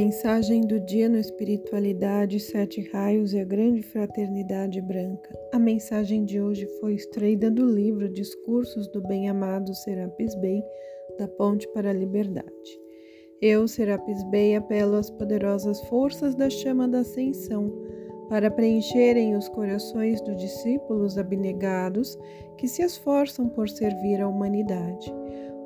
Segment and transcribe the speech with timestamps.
[0.00, 5.36] Mensagem do dia no Espiritualidade, Sete Raios e a Grande Fraternidade Branca.
[5.52, 10.62] A mensagem de hoje foi extraída do livro Discursos do Bem-Amado Serapis Bey,
[11.18, 12.80] da Ponte para a Liberdade.
[13.42, 17.68] Eu, Serapis Bey, apelo às poderosas forças da chama da Ascensão
[18.28, 22.16] para preencherem os corações dos discípulos abnegados
[22.56, 25.12] que se esforçam por servir a humanidade.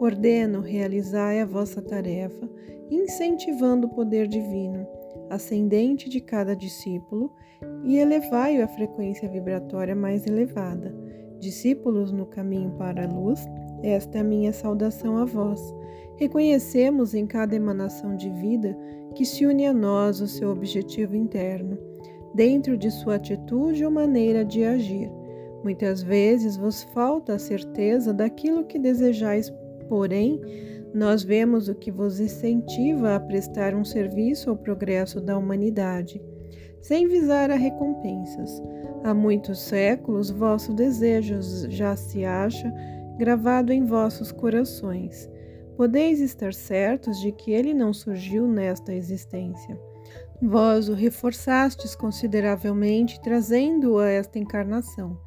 [0.00, 2.48] Ordeno realizai a vossa tarefa
[2.90, 4.84] incentivando o poder divino
[5.30, 7.32] ascendente de cada discípulo
[7.84, 10.92] e elevai-o à frequência vibratória mais elevada.
[11.38, 13.40] Discípulos no caminho para a luz,
[13.82, 15.60] esta é a minha saudação a vós.
[16.16, 18.76] Reconhecemos em cada emanação de vida
[19.14, 21.78] que se une a nós o seu objetivo interno,
[22.34, 25.10] dentro de sua atitude ou maneira de agir.
[25.62, 29.50] Muitas vezes vos falta a certeza daquilo que desejais,
[29.90, 30.40] porém,
[30.94, 36.22] nós vemos o que vos incentiva a prestar um serviço ao progresso da humanidade,
[36.80, 38.62] sem visar a recompensas.
[39.02, 42.72] Há muitos séculos, vosso desejo já se acha
[43.18, 45.28] gravado em vossos corações.
[45.76, 49.78] Podeis estar certos de que ele não surgiu nesta existência.
[50.40, 55.18] Vós o reforçastes consideravelmente, trazendo-o a esta encarnação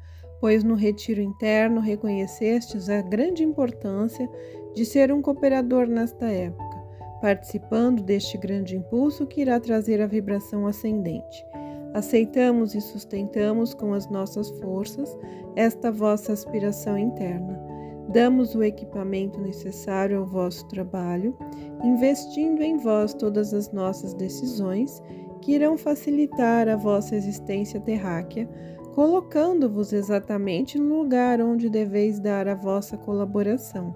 [0.44, 4.28] pois no retiro interno reconhecestes a grande importância
[4.74, 6.84] de ser um cooperador nesta época,
[7.22, 11.46] participando deste grande impulso que irá trazer a vibração ascendente.
[11.94, 15.16] Aceitamos e sustentamos com as nossas forças
[15.56, 17.58] esta vossa aspiração interna.
[18.10, 21.34] Damos o equipamento necessário ao vosso trabalho,
[21.82, 25.02] investindo em vós todas as nossas decisões
[25.40, 28.46] que irão facilitar a vossa existência terráquea
[28.94, 33.92] colocando-vos exatamente no lugar onde deveis dar a vossa colaboração,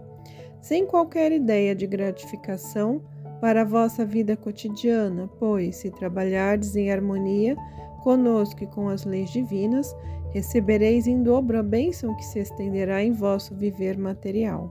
[0.60, 3.00] sem qualquer ideia de gratificação
[3.40, 7.56] para a vossa vida cotidiana, pois, se trabalhardes em harmonia
[8.02, 9.94] conosco e com as leis divinas,
[10.32, 14.68] recebereis em dobro a bênção que se estenderá em vosso viver material.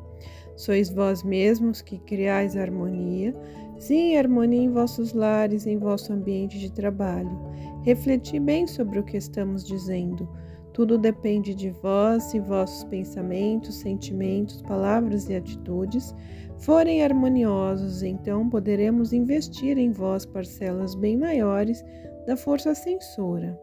[0.58, 3.34] Sois vós mesmos que criais harmonia,
[3.80, 7.48] sim, harmonia em vossos lares, em vosso ambiente de trabalho
[7.84, 10.28] Refleti bem sobre o que estamos dizendo.
[10.74, 16.14] Tudo depende de vós se vossos pensamentos, sentimentos, palavras e atitudes
[16.60, 21.84] forem harmoniosos, então poderemos investir em vós parcelas bem maiores
[22.26, 23.60] da força sensora.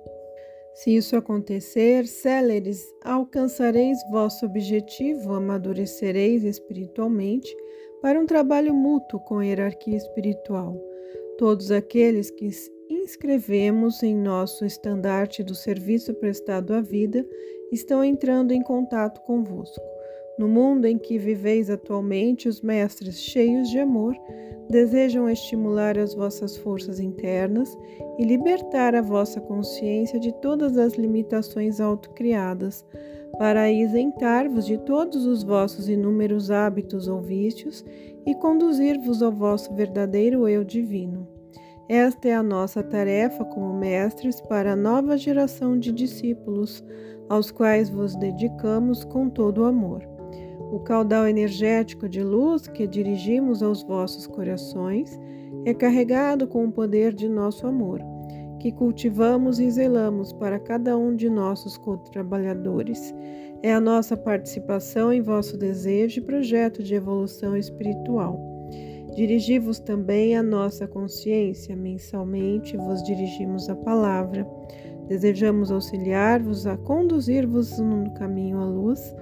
[0.74, 7.54] Se isso acontecer, céleres, alcançareis vosso objetivo, amadurecereis espiritualmente
[8.02, 10.76] para um trabalho mútuo com a hierarquia espiritual.
[11.38, 12.50] Todos aqueles que
[13.04, 17.24] inscrevemos em nosso estandarte do serviço prestado à vida
[17.70, 19.84] estão entrando em contato convosco.
[20.38, 24.16] No mundo em que viveis atualmente, os mestres, cheios de amor,
[24.70, 27.76] desejam estimular as vossas forças internas
[28.18, 32.86] e libertar a vossa consciência de todas as limitações autocriadas,
[33.38, 37.84] para isentar-vos de todos os vossos inúmeros hábitos ou vícios
[38.24, 41.33] e conduzir-vos ao vosso verdadeiro eu divino.
[41.88, 46.82] Esta é a nossa tarefa como mestres para a nova geração de discípulos,
[47.28, 50.02] aos quais vos dedicamos com todo o amor.
[50.72, 55.20] O caudal energético de luz que dirigimos aos vossos corações
[55.66, 58.00] é carregado com o poder de nosso amor,
[58.58, 63.14] que cultivamos e zelamos para cada um de nossos co-trabalhadores.
[63.62, 68.53] É a nossa participação em vosso desejo e projeto de evolução espiritual.
[69.14, 74.46] Dirigi-vos também a nossa consciência, mensalmente vos dirigimos a palavra.
[75.06, 79.14] Desejamos auxiliar-vos a conduzir-vos no caminho à luz.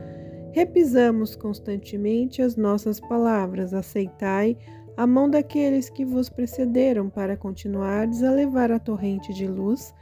[0.52, 3.74] Repisamos constantemente as nossas palavras.
[3.74, 4.56] Aceitai
[4.96, 9.94] a mão daqueles que vos precederam para continuardes a levar a torrente de luz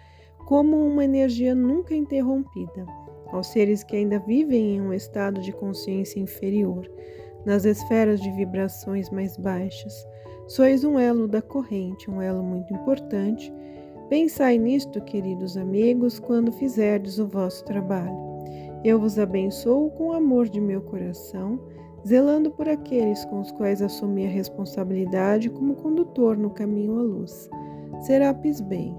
[0.46, 2.86] como uma energia nunca interrompida
[3.32, 6.90] aos seres que ainda vivem em um estado de consciência inferior
[7.44, 10.06] nas esferas de vibrações mais baixas.
[10.48, 13.52] Sois um elo da corrente, um elo muito importante.
[14.08, 18.16] Pensai nisto, queridos amigos, quando fizerdes o vosso trabalho.
[18.84, 21.60] Eu vos abençoo com o amor de meu coração,
[22.06, 27.48] zelando por aqueles com os quais assumi a responsabilidade como condutor no caminho à luz.
[28.00, 28.96] Serapis bem.